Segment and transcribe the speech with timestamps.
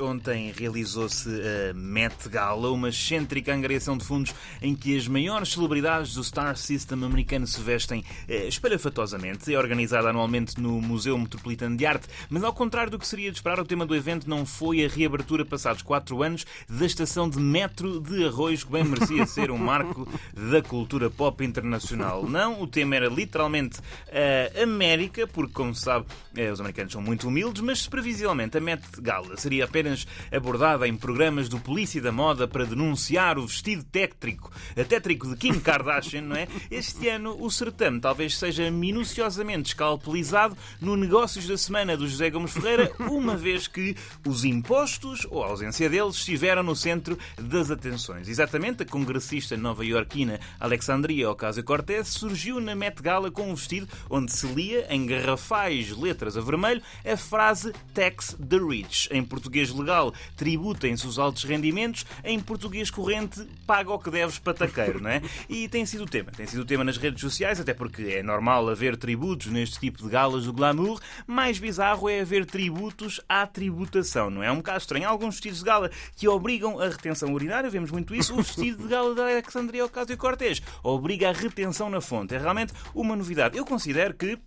[0.00, 6.14] Ontem realizou-se a Met Gala, uma excêntrica angariação de fundos em que as maiores celebridades
[6.14, 9.52] do Star System americano se vestem eh, espalhafatosamente.
[9.52, 13.38] É organizada anualmente no Museu Metropolitano de Arte, mas ao contrário do que seria de
[13.38, 17.38] esperar, o tema do evento não foi a reabertura, passados quatro anos, da estação de
[17.38, 20.06] metro de Arroz, que bem merecia ser um marco
[20.50, 22.28] da cultura pop internacional.
[22.28, 27.02] Não, o tema era literalmente a América, porque, como se sabe, eh, os americanos são
[27.02, 32.10] muito humildes, mas previsivelmente a Met Gala seria apenas abordada em programas do Polícia da
[32.10, 34.50] Moda para denunciar o vestido tétrico,
[34.88, 36.48] tétrico de Kim Kardashian, não é?
[36.68, 42.52] Este ano o certame talvez seja minuciosamente escalpelizado no Negócios da Semana do José Gomes
[42.52, 43.94] Ferreira, uma vez que
[44.26, 48.28] os impostos, ou a ausência deles, estiveram no centro das atenções.
[48.28, 54.48] Exatamente, a congressista nova-iorquina Alexandria Ocasio-Cortez surgiu na Met Gala com um vestido onde se
[54.48, 59.08] lia, em garrafais letras a vermelho, a frase Tax the Rich.
[59.12, 65.00] Em português legal, tributem-se os altos rendimentos, em português corrente, paga o que deves pataqueiro,
[65.00, 65.22] não é?
[65.48, 66.30] E tem sido o tema.
[66.32, 70.02] Tem sido o tema nas redes sociais, até porque é normal haver tributos neste tipo
[70.02, 71.00] de galas do glamour.
[71.26, 74.50] Mais bizarro é haver tributos à tributação, não é?
[74.50, 75.06] É um bocado estranho.
[75.06, 78.34] Há alguns vestidos de gala que obrigam a retenção urinária, vemos muito isso.
[78.34, 82.34] O vestido de gala da Alexandria Ocasio-Cortez obriga a retenção na fonte.
[82.34, 83.56] É realmente uma novidade.
[83.56, 84.38] Eu considero que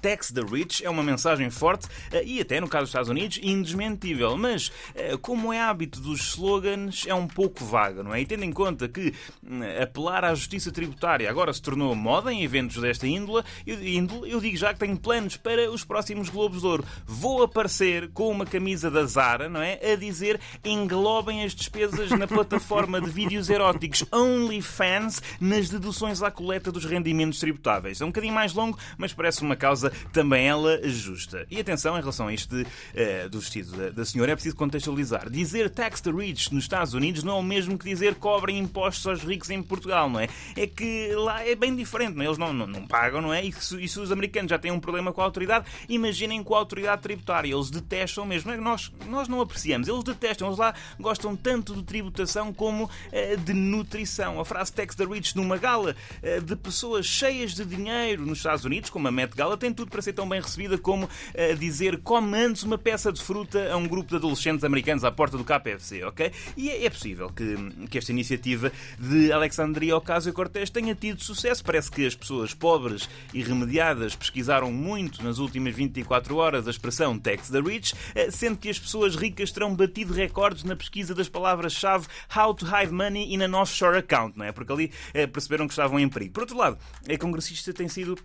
[0.00, 3.38] Tax the Rich é uma mensagem forte eh, e, até no caso dos Estados Unidos,
[3.42, 4.36] indesmentível.
[4.36, 8.20] Mas, eh, como é hábito dos slogans, é um pouco vaga, não é?
[8.20, 12.42] E tendo em conta que hum, apelar à justiça tributária agora se tornou moda em
[12.42, 16.84] eventos desta índole, eu digo já que tenho planos para os próximos Globos de Ouro.
[17.06, 19.78] Vou aparecer com uma camisa da Zara, não é?
[19.92, 26.70] A dizer englobem as despesas na plataforma de vídeos eróticos OnlyFans nas deduções à coleta
[26.70, 28.00] dos rendimentos tributáveis.
[28.00, 29.69] É um bocadinho mais longo, mas parece uma causa
[30.12, 31.46] também ela justa.
[31.50, 34.56] E atenção em relação a isto de, uh, do vestido da, da, senhora, é preciso
[34.56, 35.30] contextualizar.
[35.30, 39.06] Dizer tax the rich nos Estados Unidos não é o mesmo que dizer cobrem impostos
[39.06, 40.28] aos ricos em Portugal, não é?
[40.56, 42.26] É que lá é bem diferente, não é?
[42.26, 43.44] Eles não, não, não pagam, não é?
[43.44, 46.54] E se, e se, os americanos já têm um problema com a autoridade, imaginem com
[46.54, 47.52] a autoridade tributária.
[47.52, 48.50] Eles detestam mesmo.
[48.50, 50.48] É nós, nós não apreciamos, eles detestam.
[50.48, 54.40] Eles lá gostam tanto de tributação como uh, de nutrição.
[54.40, 58.64] A frase tax the rich numa gala uh, de pessoas cheias de dinheiro nos Estados
[58.64, 62.00] Unidos, como a Met Gala, tem tudo para ser tão bem recebida como uh, dizer
[62.02, 65.44] come antes uma peça de fruta a um grupo de adolescentes americanos à porta do
[65.44, 66.32] KFC, ok?
[66.56, 71.62] E é, é possível que, que esta iniciativa de Alexandria Ocasio-Cortez tenha tido sucesso.
[71.62, 77.18] Parece que as pessoas pobres e remediadas pesquisaram muito nas últimas 24 horas a expressão
[77.18, 81.28] tax the rich, uh, sendo que as pessoas ricas terão batido recordes na pesquisa das
[81.28, 84.52] palavras-chave how to hide money in an offshore account, não é?
[84.52, 86.32] Porque ali uh, perceberam que estavam em perigo.
[86.32, 86.78] Por outro lado,
[87.08, 88.16] a congressista tem sido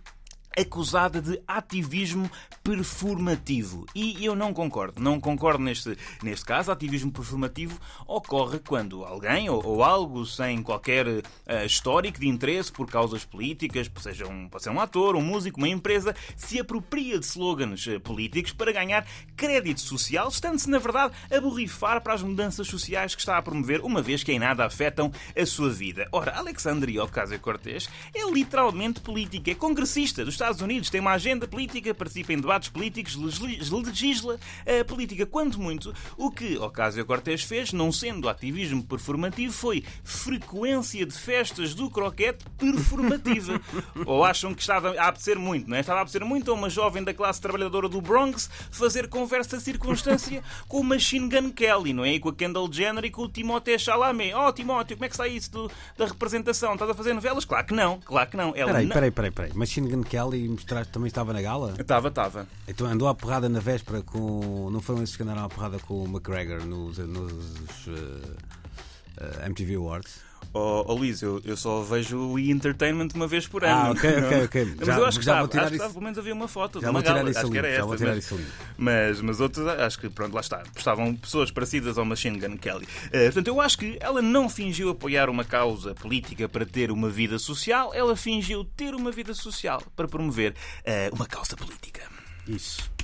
[0.56, 2.30] acusada de ativismo
[2.62, 3.86] performativo.
[3.94, 5.00] E eu não concordo.
[5.00, 6.72] Não concordo neste, neste caso.
[6.72, 11.22] Ativismo performativo ocorre quando alguém ou, ou algo sem qualquer uh,
[11.64, 15.68] histórico de interesse por causas políticas, seja um, pode ser um ator, um músico, uma
[15.68, 19.06] empresa, se apropria de slogans uh, políticos para ganhar
[19.36, 23.80] crédito social, estando-se, na verdade, a borrifar para as mudanças sociais que está a promover,
[23.82, 26.08] uma vez que em nada afetam a sua vida.
[26.12, 31.48] Ora, Alexandria Ocasio-Cortez é literalmente política, é congressista dos Estados Estados Unidos tem uma agenda
[31.48, 35.26] política, participa em debates políticos, legisla a política.
[35.26, 41.90] Quanto muito, o que Ocasio-Cortez fez, não sendo ativismo performativo, foi frequência de festas do
[41.90, 43.60] croquete performativa.
[44.06, 45.80] Ou acham que estava a apetecer muito, não é?
[45.80, 50.44] Estava a apetecer muito a uma jovem da classe trabalhadora do Bronx fazer conversa circunstância
[50.68, 52.12] com o Machine Gun Kelly, não é?
[52.12, 54.32] E com a Kendall Jenner e com o Timothée Chalamet.
[54.32, 56.74] Oh, Timóteo, como é que está isso do, da representação?
[56.74, 57.44] Estás a fazer novelas?
[57.44, 58.54] Claro que não, claro que não.
[58.54, 58.94] Ela peraí, não...
[58.94, 59.52] peraí, peraí, peraí.
[59.52, 61.74] Machine Gun Kelly e mostraste também estava na gala?
[61.78, 62.46] Estava, estava.
[62.68, 64.70] Então andou à porrada na véspera com.
[64.70, 69.76] Não foram esses que andaram à porrada com o McGregor nos, nos uh, uh, MTV
[69.76, 70.26] Awards?
[70.58, 73.74] Oh, oh Luís, eu, eu só vejo o E-Entertainment uma vez por ano.
[73.74, 74.74] Ah, ok, ok, ok.
[74.78, 76.86] Mas já, eu acho que estava, acho que estava, pelo menos havia uma foto já
[76.86, 77.86] de uma gala, acho que era esta.
[77.86, 78.32] Mas,
[78.78, 80.62] mas, mas outros, acho que, pronto, lá está.
[80.74, 82.84] Estavam pessoas parecidas ao Machine Gun Kelly.
[82.84, 87.10] Uh, portanto, eu acho que ela não fingiu apoiar uma causa política para ter uma
[87.10, 92.02] vida social, ela fingiu ter uma vida social para promover uh, uma causa política.
[92.48, 92.95] Isso.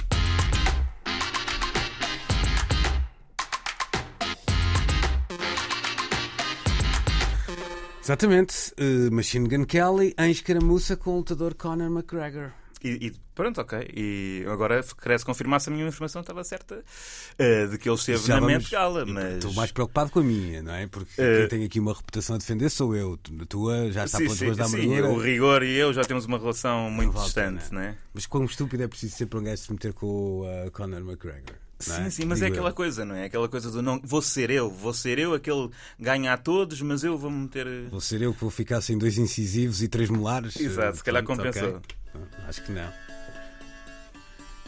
[8.03, 8.73] Exatamente.
[8.81, 12.51] Uh, Machine Gun Kelly em escaramuça com o lutador Conor McGregor.
[12.83, 13.79] e, e pronto, ok.
[13.95, 18.27] E agora cresce confirmar se a minha informação estava certa uh, de que ele esteve
[18.27, 19.07] Já na vamos- Met Gala.
[19.07, 19.35] Mas...
[19.35, 20.87] Estou mais preocupado com a minha, não é?
[20.89, 23.17] Porque Eh, quem tem aqui uma reputação a defender sou eu.
[23.41, 25.09] A tua já está sim, pelas sim, ruas da sim, amargura.
[25.13, 27.97] o rigor e eu já temos uma relação muito vale distante, não é?
[28.13, 31.01] Mas quão estúpido é preciso ser para um gajo se meter com o uh, Conor
[31.03, 31.55] McGregor.
[31.85, 32.11] Sim, é?
[32.11, 32.75] sim, mas é Digo aquela eu.
[32.75, 33.25] coisa, não é?
[33.25, 34.01] Aquela coisa do não.
[34.05, 37.89] Vou ser eu, vou ser eu, aquele ganha a todos, mas eu vou meter.
[37.91, 40.57] Vou ser eu que vou ficar sem dois incisivos e três molares.
[40.57, 41.77] Exato, se calhar compensou.
[41.77, 41.81] ok.
[42.15, 42.93] Ah, Acho que não.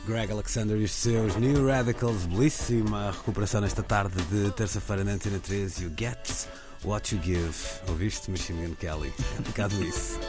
[0.06, 5.38] Greg Alexander e os seus New Radicals, belíssima recuperação nesta tarde de terça-feira na Antena
[5.38, 5.84] 13.
[5.84, 6.46] You get
[6.84, 7.54] what you give.
[7.88, 9.12] Ouviste, Machine Gun Kelly?
[9.36, 10.20] É um bocado isso.